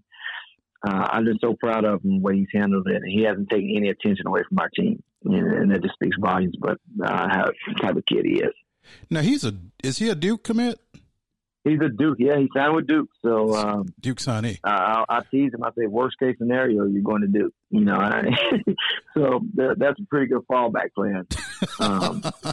uh, 0.87 1.07
I'm 1.11 1.25
just 1.25 1.41
so 1.41 1.55
proud 1.59 1.85
of 1.85 2.03
him 2.03 2.17
the 2.17 2.21
way 2.21 2.37
he's 2.37 2.47
handled 2.53 2.87
it. 2.87 2.95
And 2.95 3.11
he 3.11 3.23
hasn't 3.23 3.49
taken 3.49 3.73
any 3.75 3.89
attention 3.89 4.27
away 4.27 4.41
from 4.47 4.59
our 4.59 4.69
team, 4.69 5.01
and, 5.25 5.53
and 5.53 5.71
that 5.71 5.81
just 5.81 5.95
speaks 5.95 6.17
volumes. 6.19 6.55
But 6.59 6.77
uh, 7.03 7.27
how 7.29 7.51
type 7.81 7.95
of 7.95 8.05
kid 8.05 8.25
he 8.25 8.41
is. 8.41 8.53
Now 9.09 9.21
he's 9.21 9.43
a 9.45 9.53
is 9.83 9.97
he 9.97 10.09
a 10.09 10.15
Duke 10.15 10.43
commit? 10.43 10.79
He's 11.63 11.79
a 11.79 11.87
Duke. 11.87 12.17
Yeah, 12.19 12.37
he 12.37 12.49
signed 12.53 12.75
with 12.75 12.87
Duke. 12.87 13.09
So 13.21 13.55
um, 13.55 13.93
Duke 14.01 14.17
signee. 14.17 14.59
I, 14.65 15.05
I 15.07 15.21
tease 15.31 15.53
him. 15.53 15.63
I 15.63 15.69
say, 15.77 15.85
worst 15.87 16.19
case 16.19 16.35
scenario, 16.37 16.85
you're 16.87 17.01
going 17.01 17.21
to 17.21 17.27
Duke. 17.27 17.53
You 17.69 17.85
know, 17.85 17.95
so 19.13 19.41
that, 19.55 19.75
that's 19.77 19.99
a 19.99 20.05
pretty 20.09 20.27
good 20.27 20.41
fallback 20.51 20.93
plan. 20.93 21.25
Um, 21.79 22.21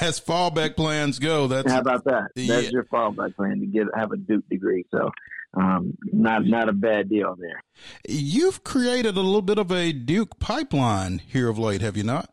As 0.00 0.20
fallback 0.20 0.76
plans 0.76 1.18
go, 1.18 1.48
that's 1.48 1.70
how 1.70 1.80
about 1.80 2.04
that? 2.04 2.28
That's 2.36 2.64
Yeah. 2.64 2.70
your 2.70 2.84
fallback 2.84 3.34
plan 3.34 3.58
to 3.60 3.66
get 3.66 3.86
have 3.94 4.12
a 4.12 4.16
Duke 4.16 4.48
degree. 4.48 4.84
So 4.92 5.10
um, 5.54 5.96
not 6.12 6.44
not 6.46 6.68
a 6.68 6.72
bad 6.72 7.08
deal 7.08 7.34
there. 7.38 7.60
you've 8.08 8.62
created 8.62 9.16
a 9.16 9.20
little 9.20 9.42
bit 9.42 9.58
of 9.58 9.72
a 9.72 9.92
Duke 9.92 10.38
pipeline 10.38 11.18
here 11.26 11.48
of 11.48 11.58
late, 11.58 11.80
have 11.80 11.96
you 11.96 12.04
not? 12.04 12.30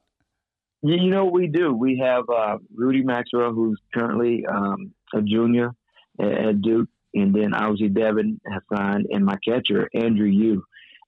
You, 0.83 0.97
you 1.05 1.09
know 1.09 1.25
we 1.25 1.47
do? 1.47 1.73
We 1.73 1.97
have 2.03 2.25
uh, 2.29 2.57
Rudy 2.75 3.01
Maxwell, 3.03 3.51
who's 3.53 3.79
currently 3.91 4.45
um, 4.45 4.93
a 5.15 5.21
junior 5.23 5.71
at, 6.19 6.61
Duke, 6.61 6.89
and 7.13 7.33
then 7.33 7.53
obviously 7.53 7.89
Devin 7.89 8.39
has 8.51 8.61
signed, 8.73 9.07
and 9.11 9.25
my 9.25 9.37
catcher 9.43 9.89
Andrew 9.93 10.27
Yu 10.27 10.63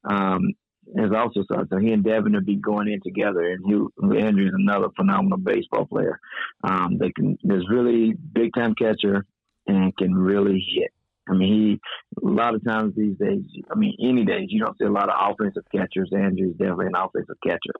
um, 0.10 0.54
has 0.98 1.12
also 1.16 1.44
signed. 1.52 1.68
So 1.70 1.78
he 1.78 1.92
and 1.92 2.04
Devin 2.04 2.34
will 2.34 2.42
be 2.42 2.56
going 2.56 2.88
in 2.88 3.02
together, 3.02 3.52
and 3.52 3.64
he, 3.66 4.20
Andrew's 4.20 4.54
another 4.56 4.88
phenomenal 4.96 5.38
baseball 5.38 5.86
player. 5.86 6.20
Um, 6.64 6.98
they 7.00 7.12
can, 7.12 7.38
there's 7.44 7.68
really 7.70 8.14
big 8.14 8.54
time 8.54 8.76
catcher 8.76 9.26
and 9.68 9.96
can 9.98 10.16
really 10.16 10.66
hit. 10.74 10.92
I 11.30 11.34
mean, 11.34 11.54
he 11.54 11.80
a 12.26 12.28
lot 12.28 12.56
of 12.56 12.64
times 12.66 12.96
these 12.96 13.18
days. 13.18 13.44
I 13.72 13.76
mean, 13.76 13.96
any 14.02 14.26
days 14.26 14.48
you 14.50 14.64
don't 14.64 14.78
see 14.80 14.86
a 14.86 14.92
lot 14.92 15.10
of 15.10 15.32
offensive 15.32 15.64
catchers. 15.72 16.12
Andrew's 16.12 16.56
definitely 16.58 16.88
an 16.88 16.96
offensive 16.96 17.38
catcher. 17.46 17.74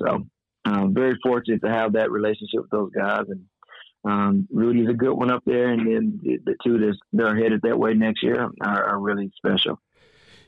So 0.00 0.26
um, 0.64 0.94
very 0.94 1.18
fortunate 1.22 1.60
to 1.62 1.70
have 1.70 1.92
that 1.92 2.10
relationship 2.10 2.62
with 2.62 2.70
those 2.70 2.90
guys. 2.92 3.24
And 3.28 3.44
um, 4.04 4.46
Rudy's 4.50 4.88
a 4.88 4.94
good 4.94 5.14
one 5.14 5.30
up 5.30 5.42
there, 5.46 5.68
and 5.68 5.86
then 5.86 6.20
the, 6.22 6.38
the 6.44 6.56
two 6.62 6.78
that 6.78 6.96
that 7.14 7.26
are 7.26 7.36
headed 7.36 7.62
that 7.62 7.78
way 7.78 7.94
next 7.94 8.22
year 8.22 8.50
are, 8.60 8.84
are 8.84 8.98
really 8.98 9.32
special. 9.36 9.80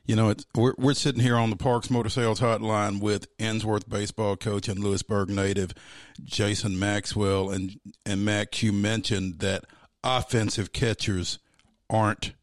You 0.05 0.15
know, 0.15 0.29
it's, 0.29 0.47
we're 0.55 0.75
we're 0.79 0.95
sitting 0.95 1.23
here 1.23 1.37
on 1.37 1.51
the 1.51 1.57
Parks 1.57 1.91
Motor 1.91 2.11
Sales 2.11 2.41
Hotline 2.41 3.01
with 3.01 3.35
Ensworth 3.39 3.89
baseball 3.89 4.37
coach 4.37 4.69
and 4.69 4.79
Lewisburg 4.79 5.31
native 5.31 5.73
Jason 6.23 6.79
Maxwell, 6.79 7.51
and 7.51 7.81
and 8.05 8.25
Mac, 8.25 8.63
you 8.63 8.73
mentioned 8.73 9.41
that 9.41 9.65
offensive 10.05 10.73
catchers 10.73 11.39
aren't, 11.89 12.35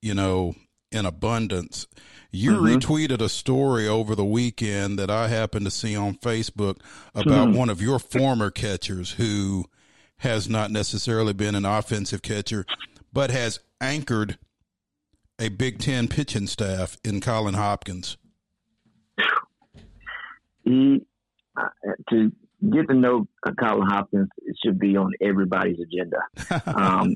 you 0.00 0.14
know, 0.14 0.54
in 0.90 1.04
abundance. 1.04 1.86
You 2.30 2.52
retweeted 2.52 3.20
a 3.22 3.28
story 3.28 3.88
over 3.88 4.14
the 4.14 4.24
weekend 4.24 4.98
that 4.98 5.10
I 5.10 5.28
happened 5.28 5.64
to 5.64 5.70
see 5.70 5.96
on 5.96 6.16
Facebook 6.16 6.78
about 7.14 7.52
one 7.52 7.70
of 7.70 7.80
your 7.80 7.98
former 7.98 8.50
catchers 8.50 9.12
who 9.12 9.64
has 10.18 10.48
not 10.48 10.70
necessarily 10.70 11.32
been 11.32 11.54
an 11.54 11.64
offensive 11.64 12.22
catcher, 12.22 12.66
but 13.12 13.30
has 13.30 13.60
anchored 13.80 14.38
a 15.38 15.48
Big 15.48 15.78
Ten 15.78 16.08
pitching 16.08 16.46
staff 16.46 16.96
in 17.04 17.20
Colin 17.20 17.54
Hopkins. 17.54 18.16
He 20.64 21.06
uh, 21.56 21.68
to 22.10 22.32
get 22.72 22.88
to 22.88 22.94
know 22.94 23.26
Colin 23.60 23.88
Hopkins 23.88 24.28
it 24.38 24.56
should 24.64 24.78
be 24.78 24.96
on 24.96 25.12
everybody's 25.20 25.78
agenda. 25.80 26.18
um, 26.66 27.14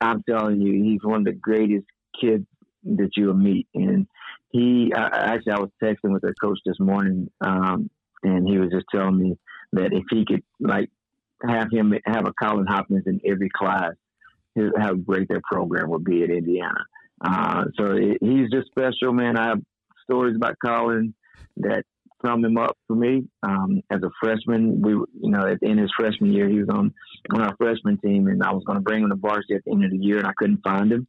I'm 0.00 0.22
telling 0.22 0.60
you, 0.60 0.82
he's 0.82 1.00
one 1.02 1.20
of 1.20 1.24
the 1.26 1.32
greatest 1.32 1.86
kids 2.20 2.46
that 2.84 3.10
you'll 3.16 3.34
meet. 3.34 3.66
And 3.74 4.06
he, 4.50 4.92
I- 4.94 5.34
actually, 5.34 5.52
I 5.52 5.60
was 5.60 5.70
texting 5.82 6.12
with 6.12 6.22
their 6.22 6.34
coach 6.40 6.58
this 6.64 6.78
morning, 6.80 7.30
um, 7.40 7.90
and 8.22 8.48
he 8.48 8.58
was 8.58 8.70
just 8.70 8.86
telling 8.92 9.18
me 9.18 9.38
that 9.72 9.92
if 9.92 10.04
he 10.10 10.24
could, 10.24 10.42
like, 10.60 10.90
have 11.46 11.70
him 11.70 11.94
have 12.04 12.26
a 12.26 12.32
Colin 12.32 12.66
Hopkins 12.66 13.04
in 13.06 13.20
every 13.26 13.48
class, 13.50 13.92
how 14.76 14.94
great 14.94 15.28
their 15.28 15.42
program 15.50 15.90
would 15.90 16.04
be 16.04 16.22
at 16.22 16.30
Indiana. 16.30 16.84
Uh, 17.20 17.64
so 17.76 17.96
he- 17.96 18.18
he's 18.20 18.50
just 18.50 18.68
special, 18.68 19.12
man. 19.12 19.36
I 19.36 19.48
have 19.48 19.60
stories 20.04 20.36
about 20.36 20.56
Colin 20.64 21.14
that 21.58 21.84
sum 22.24 22.44
him 22.44 22.56
up 22.56 22.76
for 22.86 22.96
me. 22.96 23.28
Um, 23.42 23.80
as 23.90 24.02
a 24.02 24.10
freshman, 24.20 24.80
we, 24.82 24.92
you 24.92 25.30
know, 25.30 25.46
of 25.46 25.58
his 25.60 25.92
freshman 25.96 26.32
year, 26.32 26.48
he 26.48 26.58
was 26.58 26.68
on 26.68 26.92
on 27.30 27.40
our 27.42 27.54
freshman 27.56 27.98
team, 27.98 28.26
and 28.26 28.42
I 28.42 28.52
was 28.52 28.64
going 28.64 28.78
to 28.78 28.82
bring 28.82 29.02
him 29.04 29.10
to 29.10 29.16
varsity 29.16 29.54
at 29.54 29.64
the 29.64 29.72
end 29.72 29.84
of 29.84 29.90
the 29.90 29.98
year, 29.98 30.18
and 30.18 30.26
I 30.26 30.32
couldn't 30.36 30.62
find 30.62 30.92
him. 30.92 31.06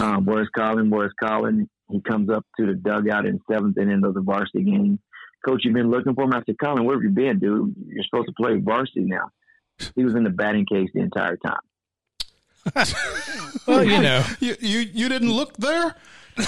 Um, 0.00 0.24
where's 0.24 0.48
Colin? 0.56 0.90
Where's 0.90 1.12
Colin? 1.22 1.68
He 1.90 2.00
comes 2.00 2.30
up 2.30 2.44
to 2.58 2.66
the 2.66 2.74
dugout 2.74 3.26
in 3.26 3.40
seventh 3.50 3.76
and 3.76 3.90
end 3.90 4.04
of 4.04 4.14
the 4.14 4.22
varsity 4.22 4.64
game. 4.64 4.98
Coach, 5.46 5.62
you've 5.64 5.74
been 5.74 5.90
looking 5.90 6.14
for 6.14 6.24
him. 6.24 6.32
I 6.32 6.42
said, 6.46 6.56
Colin, 6.58 6.84
where 6.84 6.96
have 6.96 7.02
you 7.02 7.10
been, 7.10 7.38
dude? 7.38 7.74
You're 7.86 8.04
supposed 8.04 8.28
to 8.28 8.34
play 8.40 8.58
varsity 8.58 9.02
now. 9.04 9.28
He 9.94 10.04
was 10.04 10.14
in 10.14 10.24
the 10.24 10.30
batting 10.30 10.66
cage 10.66 10.88
the 10.94 11.00
entire 11.00 11.36
time. 11.36 11.60
Well, 13.66 13.84
you 13.84 14.00
know, 14.00 14.22
You 14.40 14.56
you, 14.60 14.78
you 14.80 15.08
didn't 15.08 15.32
look 15.32 15.56
there? 15.56 15.94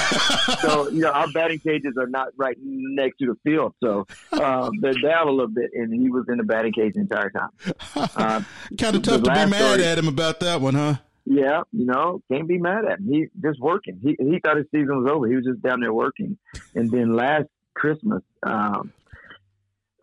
So, 0.62 0.88
you 0.88 1.00
know, 1.00 1.10
our 1.10 1.28
batting 1.32 1.60
cages 1.60 1.94
are 1.96 2.08
not 2.08 2.28
right 2.36 2.56
next 2.60 3.18
to 3.18 3.26
the 3.26 3.36
field. 3.44 3.72
So 3.82 4.04
um, 4.32 4.70
they're 4.80 4.94
down 4.94 5.28
a 5.28 5.30
little 5.30 5.46
bit, 5.46 5.70
and 5.74 5.92
he 5.94 6.10
was 6.10 6.24
in 6.28 6.38
the 6.38 6.42
batting 6.44 6.72
cage 6.72 6.94
the 6.94 7.00
entire 7.00 7.30
time. 7.30 7.50
Uh, 7.94 8.42
kind 8.78 8.96
of 8.96 9.02
tough 9.02 9.22
to 9.22 9.30
be 9.30 9.30
mad 9.30 9.52
story- 9.54 9.84
at 9.84 9.96
him 9.98 10.08
about 10.08 10.40
that 10.40 10.60
one, 10.60 10.74
huh? 10.74 10.94
Yeah, 11.24 11.62
you 11.72 11.86
know, 11.86 12.20
can't 12.30 12.48
be 12.48 12.58
mad 12.58 12.84
at 12.84 12.98
him. 12.98 13.08
He 13.08 13.26
just 13.42 13.60
working. 13.60 14.00
He 14.02 14.16
he 14.18 14.40
thought 14.40 14.56
his 14.56 14.66
season 14.72 15.02
was 15.02 15.10
over. 15.10 15.26
He 15.28 15.36
was 15.36 15.44
just 15.44 15.60
down 15.62 15.80
there 15.80 15.92
working. 15.92 16.36
And 16.74 16.90
then 16.90 17.14
last 17.14 17.46
Christmas, 17.74 18.22
um, 18.44 18.92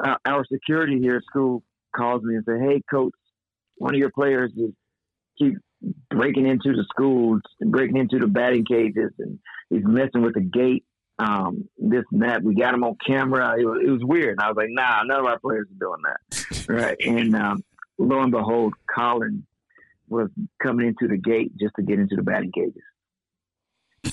uh, 0.03 0.15
our 0.25 0.45
security 0.45 0.99
here 0.99 1.17
at 1.17 1.23
school 1.23 1.63
calls 1.95 2.23
me 2.23 2.35
and 2.35 2.43
said, 2.45 2.61
"Hey, 2.61 2.81
coach, 2.89 3.13
one 3.77 3.93
of 3.93 3.99
your 3.99 4.11
players 4.11 4.51
is 4.55 4.71
keep 5.37 5.57
breaking 6.09 6.47
into 6.47 6.73
the 6.73 6.85
schools, 6.89 7.41
breaking 7.59 7.97
into 7.97 8.19
the 8.19 8.27
batting 8.27 8.65
cages, 8.65 9.11
and 9.19 9.39
he's 9.69 9.83
messing 9.83 10.21
with 10.21 10.35
the 10.35 10.41
gate. 10.41 10.83
Um, 11.19 11.69
this 11.77 12.03
and 12.11 12.23
that. 12.23 12.43
We 12.43 12.55
got 12.55 12.73
him 12.73 12.83
on 12.83 12.97
camera. 13.05 13.55
It 13.59 13.65
was, 13.65 13.81
it 13.85 13.89
was 13.89 14.01
weird. 14.03 14.31
And 14.31 14.41
I 14.41 14.47
was 14.47 14.57
like, 14.57 14.69
Nah, 14.69 15.03
none 15.03 15.19
of 15.19 15.25
our 15.27 15.39
players 15.39 15.67
are 15.69 15.79
doing 15.79 16.01
that. 16.03 16.67
right. 16.67 16.97
And 16.99 17.35
um, 17.35 17.63
lo 17.99 18.19
and 18.21 18.31
behold, 18.31 18.73
Colin 18.93 19.45
was 20.09 20.29
coming 20.61 20.87
into 20.87 21.07
the 21.07 21.17
gate 21.17 21.51
just 21.57 21.75
to 21.75 21.83
get 21.83 21.99
into 21.99 22.15
the 22.15 22.23
batting 22.23 22.51
cages 22.51 22.81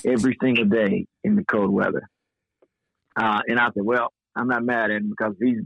every 0.05 0.37
single 0.41 0.65
day 0.65 1.07
in 1.23 1.35
the 1.35 1.43
cold 1.43 1.71
weather. 1.71 2.07
Uh, 3.15 3.41
and 3.47 3.59
I 3.59 3.65
said, 3.73 3.83
well, 3.83 4.13
I'm 4.35 4.47
not 4.47 4.63
mad 4.63 4.91
at 4.91 4.97
him 4.97 5.09
because 5.09 5.35
he's 5.41 5.61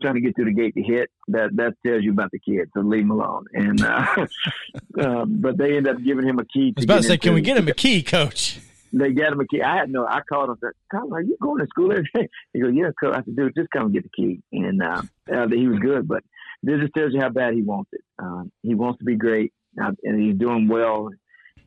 trying 0.00 0.14
to 0.14 0.20
get 0.20 0.34
through 0.36 0.46
the 0.46 0.52
gate 0.52 0.74
to 0.74 0.82
hit. 0.82 1.10
That 1.28 1.56
that 1.56 1.74
tells 1.84 2.02
you 2.02 2.12
about 2.12 2.30
the 2.30 2.38
kid, 2.38 2.70
so 2.74 2.80
leave 2.80 3.02
him 3.02 3.10
alone. 3.10 3.46
And 3.52 3.82
uh, 3.82 4.26
uh, 5.00 5.24
but 5.26 5.56
they 5.58 5.76
end 5.76 5.88
up 5.88 6.02
giving 6.02 6.26
him 6.26 6.38
a 6.38 6.44
key. 6.44 6.72
I 6.76 6.80
was 6.80 6.84
about 6.84 6.96
to 6.98 7.02
say, 7.04 7.18
can 7.18 7.34
we 7.34 7.40
get 7.40 7.56
him 7.56 7.68
a 7.68 7.74
key, 7.74 8.02
coach? 8.02 8.58
They 8.92 9.12
got 9.12 9.32
him 9.32 9.40
a 9.40 9.46
key. 9.46 9.62
I 9.62 9.76
had 9.76 9.88
no. 9.88 10.04
I 10.04 10.20
called 10.28 10.50
him. 10.50 10.56
Said, 10.60 10.72
"Colin, 10.90 11.12
are 11.12 11.22
you 11.22 11.36
going 11.40 11.60
to 11.60 11.66
school 11.68 11.92
every 11.92 12.10
day?" 12.12 12.28
He 12.52 12.60
goes, 12.60 12.72
"Yeah, 12.74 12.90
coach." 13.00 13.14
I 13.14 13.22
said, 13.22 13.36
"Dude, 13.36 13.54
just 13.54 13.70
come 13.70 13.84
and 13.84 13.94
get 13.94 14.02
the 14.02 14.08
key." 14.08 14.42
And 14.52 14.82
uh, 14.82 15.02
uh, 15.32 15.46
he 15.48 15.68
was 15.68 15.78
good, 15.78 16.08
but 16.08 16.24
this 16.62 16.80
just 16.80 16.94
tells 16.94 17.12
you 17.12 17.20
how 17.20 17.28
bad 17.28 17.54
he 17.54 17.62
wants 17.62 17.90
it. 17.92 18.00
Uh, 18.20 18.42
he 18.62 18.74
wants 18.74 18.98
to 18.98 19.04
be 19.04 19.14
great, 19.14 19.52
uh, 19.80 19.92
and 20.02 20.20
he's 20.20 20.34
doing 20.34 20.66
well. 20.66 21.10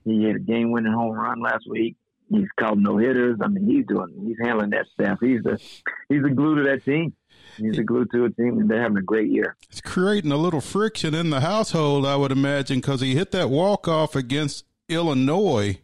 He 0.03 0.25
had 0.25 0.35
a 0.35 0.39
game-winning 0.39 0.91
home 0.91 1.13
run 1.13 1.41
last 1.41 1.65
week. 1.69 1.95
He's 2.29 2.49
called 2.59 2.79
no 2.79 2.97
hitters. 2.97 3.37
I 3.41 3.47
mean, 3.47 3.65
he's 3.65 3.85
doing. 3.85 4.13
He's 4.25 4.37
handling 4.43 4.71
that 4.71 4.87
staff. 4.87 5.19
He's 5.21 5.43
the 5.43 5.61
he's 6.09 6.23
the 6.23 6.29
glue 6.29 6.57
to 6.57 6.63
that 6.63 6.83
team. 6.83 7.13
He's 7.57 7.75
the 7.75 7.83
glue 7.83 8.05
to 8.05 8.25
a 8.25 8.29
team, 8.29 8.59
and 8.59 8.69
they're 8.69 8.81
having 8.81 8.97
a 8.97 9.01
great 9.01 9.29
year. 9.29 9.55
It's 9.69 9.81
creating 9.81 10.31
a 10.31 10.37
little 10.37 10.61
friction 10.61 11.13
in 11.13 11.29
the 11.29 11.41
household, 11.41 12.05
I 12.05 12.15
would 12.15 12.31
imagine, 12.31 12.79
because 12.79 13.01
he 13.01 13.15
hit 13.15 13.31
that 13.31 13.49
walk 13.49 13.87
off 13.87 14.15
against 14.15 14.65
Illinois, 14.89 15.79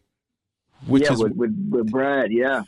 which 0.87 1.03
yeah, 1.03 1.13
is 1.13 1.23
with, 1.23 1.33
with 1.33 1.69
with 1.69 1.91
Brad. 1.91 2.31
Yeah, 2.31 2.63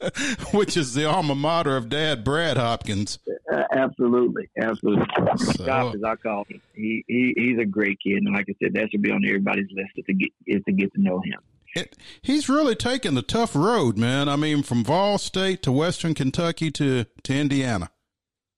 which 0.52 0.76
is 0.76 0.94
the 0.94 1.04
alma 1.04 1.34
mater 1.34 1.76
of 1.76 1.88
Dad 1.88 2.24
Brad 2.24 2.56
Hopkins. 2.56 3.18
Uh, 3.52 3.62
absolutely, 3.72 4.48
absolutely. 4.60 5.06
So- 5.36 5.64
Josh, 5.64 5.94
as 5.94 6.04
I 6.04 6.16
call 6.16 6.44
him, 6.48 6.60
he, 6.74 7.04
he 7.06 7.34
he's 7.36 7.58
a 7.58 7.64
great 7.64 7.98
kid, 8.00 8.18
and 8.18 8.34
like 8.34 8.46
I 8.48 8.54
said, 8.62 8.74
that 8.74 8.90
should 8.90 9.02
be 9.02 9.10
on 9.10 9.24
everybody's 9.24 9.68
list 9.72 9.92
is 9.96 10.04
to 10.06 10.14
get 10.14 10.30
is 10.46 10.62
to 10.64 10.72
get 10.72 10.92
to 10.94 11.00
know 11.00 11.20
him. 11.20 11.40
It, 11.74 11.96
he's 12.22 12.48
really 12.48 12.74
taken 12.74 13.14
the 13.14 13.22
tough 13.22 13.54
road, 13.54 13.98
man. 13.98 14.30
I 14.30 14.36
mean, 14.36 14.62
from 14.62 14.82
Vol 14.82 15.18
State 15.18 15.62
to 15.64 15.72
Western 15.72 16.14
Kentucky 16.14 16.70
to 16.72 17.06
to 17.22 17.34
Indiana. 17.34 17.90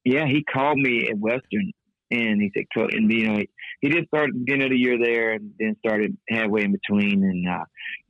Yeah, 0.09 0.27
he 0.27 0.43
called 0.43 0.79
me 0.79 1.07
at 1.11 1.19
Western, 1.19 1.71
and 2.11 2.41
he 2.41 2.51
said, 2.57 2.65
"Co- 2.75 2.89
and 2.91 3.13
you 3.13 3.29
know, 3.29 3.43
he 3.83 3.89
did 3.91 4.07
start 4.07 4.29
at 4.29 4.33
the 4.33 4.39
beginning 4.39 4.65
of 4.65 4.71
the 4.71 4.79
year 4.79 4.99
there, 4.99 5.33
and 5.33 5.53
then 5.59 5.77
started 5.85 6.17
halfway 6.31 6.63
in 6.63 6.73
between. 6.73 7.23
And 7.23 7.47
uh, 7.47 7.65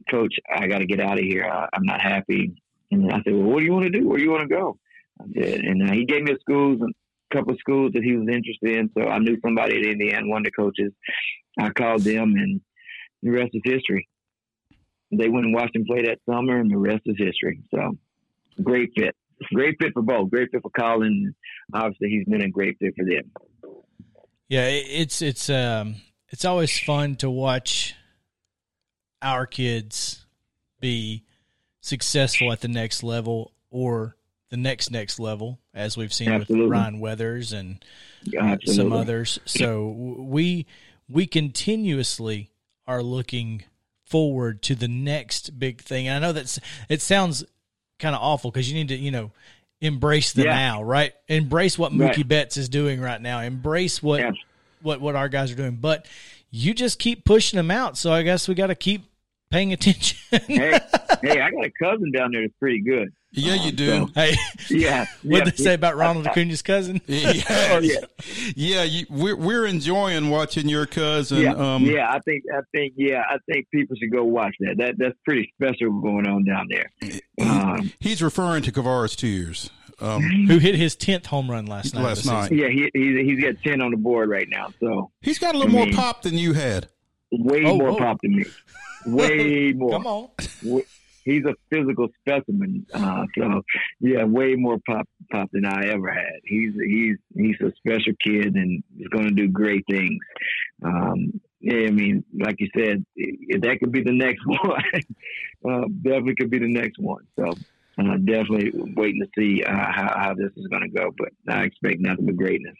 Coach, 0.08 0.34
I 0.48 0.68
got 0.68 0.78
to 0.78 0.86
get 0.86 1.00
out 1.00 1.18
of 1.18 1.24
here. 1.24 1.44
I, 1.44 1.68
I'm 1.72 1.82
not 1.82 2.00
happy. 2.00 2.54
And 2.92 3.10
I 3.10 3.16
said, 3.24 3.34
"Well, 3.34 3.48
what 3.50 3.58
do 3.58 3.64
you 3.64 3.72
want 3.72 3.86
to 3.86 3.90
do? 3.90 4.06
Where 4.08 4.16
do 4.16 4.22
you 4.22 4.30
want 4.30 4.48
to 4.48 4.54
go?" 4.54 4.78
I 5.20 5.24
said, 5.36 5.60
and 5.60 5.90
uh, 5.90 5.92
he 5.92 6.04
gave 6.04 6.22
me 6.22 6.32
a 6.32 6.38
schools 6.38 6.78
and 6.80 6.94
a 7.32 7.36
couple 7.36 7.52
of 7.52 7.58
schools 7.58 7.90
that 7.94 8.04
he 8.04 8.16
was 8.16 8.28
interested 8.28 8.78
in. 8.78 8.90
So 8.96 9.08
I 9.08 9.18
knew 9.18 9.36
somebody 9.44 9.78
at 9.78 9.84
Indiana, 9.84 10.28
one 10.28 10.42
of 10.42 10.44
the 10.44 10.52
coaches. 10.52 10.92
I 11.58 11.70
called 11.70 12.02
them, 12.02 12.34
and 12.36 12.60
the 13.24 13.30
rest 13.30 13.50
is 13.54 13.62
history. 13.64 14.08
They 15.10 15.28
went 15.28 15.46
and 15.46 15.54
watched 15.54 15.74
him 15.74 15.84
play 15.84 16.02
that 16.02 16.20
summer, 16.30 16.60
and 16.60 16.70
the 16.70 16.78
rest 16.78 17.02
is 17.06 17.16
history. 17.18 17.60
So 17.74 17.98
great 18.62 18.92
fit. 18.96 19.16
Great 19.52 19.76
fit 19.80 19.92
for 19.92 20.02
both. 20.02 20.30
Great 20.30 20.50
fit 20.50 20.62
for 20.62 20.70
Colin. 20.70 21.34
Obviously, 21.72 22.08
he's 22.08 22.24
been 22.26 22.42
a 22.42 22.50
great 22.50 22.76
fit 22.78 22.94
for 22.96 23.04
them. 23.04 23.30
Yeah, 24.48 24.66
it's 24.66 25.20
it's 25.22 25.50
um 25.50 25.96
it's 26.30 26.44
always 26.44 26.78
fun 26.78 27.16
to 27.16 27.30
watch 27.30 27.94
our 29.22 29.46
kids 29.46 30.26
be 30.80 31.24
successful 31.80 32.52
at 32.52 32.60
the 32.60 32.68
next 32.68 33.02
level 33.02 33.52
or 33.70 34.16
the 34.50 34.56
next 34.56 34.90
next 34.90 35.18
level, 35.18 35.58
as 35.74 35.96
we've 35.96 36.12
seen 36.12 36.30
Absolutely. 36.30 36.66
with 36.66 36.72
Ryan 36.72 37.00
Weathers 37.00 37.52
and 37.52 37.84
some 38.64 38.92
others. 38.92 39.38
So 39.44 39.88
we 39.88 40.66
we 41.08 41.26
continuously 41.26 42.50
are 42.86 43.02
looking 43.02 43.64
forward 44.04 44.62
to 44.62 44.74
the 44.74 44.88
next 44.88 45.58
big 45.58 45.82
thing. 45.82 46.08
And 46.08 46.24
I 46.24 46.28
know 46.28 46.32
that's 46.32 46.58
it 46.88 47.02
sounds 47.02 47.44
kind 47.98 48.14
of 48.14 48.22
awful 48.22 48.50
because 48.50 48.68
you 48.70 48.74
need 48.74 48.88
to 48.88 48.96
you 48.96 49.10
know 49.10 49.30
embrace 49.80 50.32
the 50.32 50.44
Yeah. 50.44 50.54
now, 50.54 50.82
right? 50.82 51.12
Embrace 51.28 51.78
what 51.78 51.92
Mookie 51.92 52.16
Right. 52.16 52.28
Betts 52.28 52.56
is 52.56 52.68
doing 52.68 53.00
right 53.00 53.20
now. 53.20 53.40
Embrace 53.40 54.02
what 54.02 54.20
Yeah. 54.20 54.32
what 54.82 55.00
what 55.00 55.14
our 55.16 55.28
guys 55.28 55.50
are 55.52 55.56
doing. 55.56 55.76
But 55.76 56.06
you 56.50 56.74
just 56.74 56.98
keep 56.98 57.24
pushing 57.24 57.56
them 57.58 57.70
out. 57.70 57.96
So 57.98 58.12
I 58.12 58.22
guess 58.22 58.48
we 58.48 58.54
got 58.54 58.68
to 58.68 58.74
keep 58.74 59.04
paying 59.50 59.72
attention. 59.72 60.18
hey, 60.46 60.78
hey, 61.22 61.40
I 61.40 61.50
got 61.50 61.64
a 61.64 61.70
cousin 61.82 62.10
down 62.12 62.30
there 62.32 62.42
that's 62.42 62.54
pretty 62.58 62.80
good. 62.80 63.08
Yeah, 63.32 63.54
you 63.56 63.72
do. 63.72 63.86
so- 63.86 64.10
hey, 64.14 64.34
Yeah. 64.70 65.04
what 65.22 65.38
yeah, 65.38 65.44
they 65.44 65.50
say 65.62 65.74
about 65.74 65.96
Ronald 65.96 66.26
Acuna's 66.26 66.62
cousin? 66.62 67.00
Yeah, 67.06 67.42
Oh, 67.72 67.78
yeah. 67.80 68.00
yeah. 68.56 68.82
You, 68.84 69.04
we're 69.10 69.36
we're 69.36 69.66
enjoying 69.66 70.30
watching 70.30 70.68
your 70.68 70.86
cousin. 70.86 71.42
Yeah, 71.42 71.52
um, 71.52 71.84
yeah, 71.84 72.08
I 72.10 72.20
think, 72.20 72.44
I 72.50 72.60
think, 72.74 72.94
yeah, 72.96 73.22
I 73.28 73.36
think 73.52 73.68
people 73.70 73.96
should 74.00 74.10
go 74.12 74.24
watch 74.24 74.54
that. 74.60 74.76
That 74.78 74.94
that's 74.98 75.14
pretty 75.26 75.52
special 75.60 76.00
going 76.00 76.26
on 76.26 76.44
down 76.44 76.68
there. 76.70 76.90
Um, 77.40 77.92
He's 78.00 78.22
referring 78.22 78.62
to 78.62 78.72
Kavara's 78.72 79.14
tears. 79.14 79.68
Um, 80.00 80.22
Who 80.48 80.58
hit 80.58 80.74
his 80.76 80.96
tenth 80.96 81.26
home 81.26 81.50
run 81.50 81.66
last 81.66 81.94
night? 81.94 82.04
Last 82.04 82.24
night. 82.24 82.50
yeah, 82.52 82.68
he 82.68 82.88
he's, 82.94 83.16
he's 83.26 83.40
got 83.42 83.60
ten 83.62 83.82
on 83.82 83.90
the 83.90 83.96
board 83.98 84.30
right 84.30 84.48
now, 84.48 84.68
so 84.80 85.10
he's 85.20 85.38
got 85.38 85.54
a 85.54 85.58
little 85.58 85.72
more 85.72 85.86
Mhm. 85.86 85.94
pop 85.96 86.22
than 86.22 86.34
you 86.38 86.52
had. 86.54 86.88
way 87.30 87.64
Oh, 87.66 87.76
more 87.76 87.90
whoa. 87.92 87.98
pop 87.98 88.20
than 88.22 88.36
me. 88.36 88.44
Way 89.06 89.72
more. 89.74 89.90
Come 89.90 90.06
on. 90.06 90.28
w- 90.62 90.84
he's 91.28 91.44
a 91.44 91.54
physical 91.70 92.08
specimen. 92.20 92.86
Uh, 92.92 93.24
so 93.36 93.62
yeah, 94.00 94.24
way 94.24 94.54
more 94.54 94.78
pop 94.86 95.08
pop 95.30 95.48
than 95.52 95.64
I 95.64 95.88
ever 95.88 96.10
had. 96.10 96.40
He's 96.44 96.72
he's 96.74 97.16
he's 97.34 97.60
a 97.60 97.72
special 97.76 98.14
kid 98.24 98.54
and 98.54 98.82
he's 98.96 99.08
going 99.08 99.26
to 99.26 99.34
do 99.34 99.48
great 99.48 99.84
things. 99.90 100.18
Um, 100.82 101.40
yeah, 101.60 101.86
I 101.86 101.90
mean, 101.90 102.24
like 102.38 102.56
you 102.58 102.68
said, 102.76 103.04
that 103.60 103.78
could 103.80 103.92
be 103.92 104.02
the 104.02 104.12
next 104.12 104.42
one. 104.46 104.82
uh, 105.68 105.88
definitely 106.02 106.36
could 106.36 106.50
be 106.50 106.58
the 106.58 106.72
next 106.72 106.98
one. 106.98 107.26
So. 107.38 107.52
Uh, 108.00 108.16
definitely 108.18 108.70
waiting 108.94 109.20
to 109.20 109.28
see 109.36 109.64
uh, 109.64 109.72
how, 109.72 110.14
how 110.16 110.32
this 110.32 110.52
is 110.56 110.68
going 110.68 110.82
to 110.82 110.88
go, 110.88 111.10
but 111.18 111.30
I 111.52 111.64
expect 111.64 111.98
nothing 111.98 112.26
but 112.26 112.36
greatness. 112.36 112.76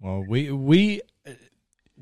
Well, 0.00 0.24
we 0.26 0.50
we 0.50 1.02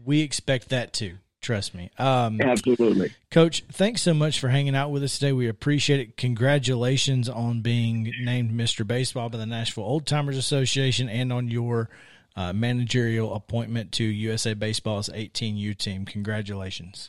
we 0.05 0.21
expect 0.23 0.69
that 0.69 0.93
too. 0.93 1.19
Trust 1.49 1.75
me. 1.75 1.91
Um, 1.97 2.43
Absolutely. 2.43 3.11
Coach, 3.31 3.65
thanks 3.73 4.03
so 4.03 4.13
much 4.13 4.39
for 4.39 4.51
hanging 4.51 4.77
out 4.77 4.91
with 4.91 5.03
us 5.03 5.19
today. 5.19 5.33
We 5.33 5.49
appreciate 5.49 5.99
it. 5.99 6.19
Congratulations 6.19 7.27
on 7.27 7.63
being 7.63 8.13
named 8.21 8.51
Mr. 8.51 8.87
Baseball 8.87 9.31
by 9.31 9.39
the 9.39 9.47
Nashville 9.47 9.85
Old 9.85 10.05
Timers 10.05 10.37
Association 10.37 11.09
and 11.09 11.33
on 11.33 11.49
your 11.49 11.89
uh, 12.37 12.53
managerial 12.53 13.35
appointment 13.35 13.93
to 13.93 14.05
USA 14.05 14.53
Baseball's 14.53 15.09
18U 15.09 15.75
team. 15.79 16.05
Congratulations. 16.05 17.09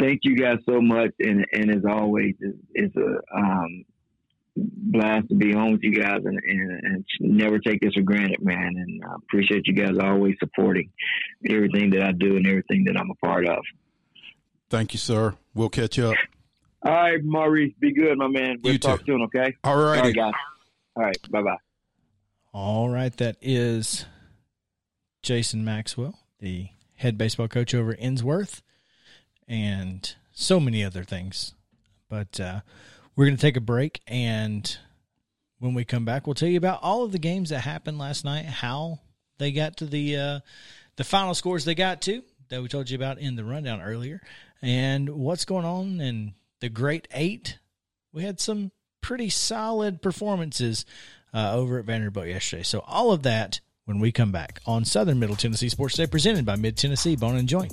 thank 0.00 0.20
you 0.22 0.38
guys 0.38 0.56
so 0.66 0.80
much 0.80 1.10
and 1.18 1.44
and 1.52 1.70
as 1.70 1.84
always 1.84 2.34
it's, 2.40 2.56
it's 2.72 2.96
a 2.96 3.38
um 3.38 3.84
blast 4.56 5.28
to 5.28 5.34
be 5.34 5.52
on 5.54 5.72
with 5.72 5.82
you 5.82 5.94
guys 6.00 6.20
and, 6.24 6.38
and, 6.42 6.70
and 6.84 7.04
never 7.20 7.58
take 7.58 7.80
this 7.80 7.92
for 7.94 8.00
granted 8.02 8.42
man 8.42 8.74
and 8.76 9.02
I 9.04 9.14
appreciate 9.16 9.66
you 9.66 9.74
guys 9.74 9.96
always 10.02 10.34
supporting 10.38 10.90
everything 11.48 11.90
that 11.90 12.02
I 12.02 12.12
do 12.12 12.36
and 12.36 12.46
everything 12.46 12.84
that 12.84 12.96
I'm 12.98 13.10
a 13.10 13.14
part 13.26 13.46
of 13.46 13.58
Thank 14.68 14.92
you, 14.94 14.98
sir. 14.98 15.34
We'll 15.54 15.68
catch 15.68 15.98
up. 15.98 16.16
all 16.84 16.92
right 16.92 17.22
Maurice 17.22 17.72
be 17.78 17.92
good 17.92 18.16
my 18.18 18.28
man 18.28 18.58
we'll 18.62 18.72
You 18.74 18.78
talk 18.78 19.00
too. 19.00 19.12
soon 19.12 19.22
okay 19.24 19.54
All 19.64 19.76
all 19.78 19.84
righty. 19.84 20.08
right 20.08 20.14
guys 20.16 20.32
all 20.96 21.02
right 21.04 21.30
bye 21.30 21.42
bye 21.42 21.56
All 22.52 22.88
right, 22.88 23.14
that 23.18 23.36
is 23.42 24.06
Jason 25.22 25.62
Maxwell, 25.64 26.18
the 26.40 26.68
head 26.94 27.18
baseball 27.18 27.48
coach 27.48 27.74
over 27.74 27.92
at 27.92 28.00
Ensworth, 28.00 28.62
and 29.46 30.14
so 30.32 30.58
many 30.60 30.82
other 30.82 31.04
things. 31.04 31.52
But 32.08 32.38
uh, 32.40 32.60
we're 33.16 33.24
going 33.24 33.36
to 33.36 33.40
take 33.40 33.56
a 33.56 33.60
break, 33.62 34.00
and 34.06 34.76
when 35.58 35.74
we 35.74 35.84
come 35.84 36.04
back, 36.04 36.26
we'll 36.26 36.34
tell 36.34 36.48
you 36.48 36.58
about 36.58 36.80
all 36.82 37.02
of 37.02 37.12
the 37.12 37.18
games 37.18 37.50
that 37.50 37.60
happened 37.60 37.98
last 37.98 38.24
night, 38.24 38.44
how 38.44 39.00
they 39.38 39.52
got 39.52 39.78
to 39.78 39.86
the 39.86 40.16
uh, 40.16 40.40
the 40.96 41.04
final 41.04 41.34
scores 41.34 41.64
they 41.64 41.74
got 41.74 42.02
to 42.02 42.22
that 42.48 42.62
we 42.62 42.68
told 42.68 42.88
you 42.90 42.96
about 42.96 43.18
in 43.18 43.36
the 43.36 43.44
rundown 43.44 43.80
earlier, 43.80 44.20
and 44.60 45.08
what's 45.08 45.44
going 45.44 45.64
on 45.64 46.00
in 46.00 46.34
the 46.60 46.68
Great 46.68 47.08
Eight. 47.12 47.58
We 48.12 48.22
had 48.22 48.38
some 48.40 48.70
pretty 49.00 49.28
solid 49.28 50.00
performances 50.00 50.84
uh, 51.34 51.54
over 51.54 51.78
at 51.78 51.84
Vanderbilt 51.84 52.26
yesterday. 52.26 52.62
So 52.62 52.80
all 52.86 53.12
of 53.12 53.22
that 53.24 53.60
when 53.84 53.98
we 53.98 54.10
come 54.10 54.32
back 54.32 54.60
on 54.66 54.84
Southern 54.84 55.18
Middle 55.18 55.36
Tennessee 55.36 55.68
Sports 55.68 55.96
Day, 55.96 56.06
presented 56.06 56.44
by 56.44 56.56
Mid 56.56 56.76
Tennessee 56.76 57.16
Bone 57.16 57.36
and 57.36 57.48
Joint. 57.48 57.72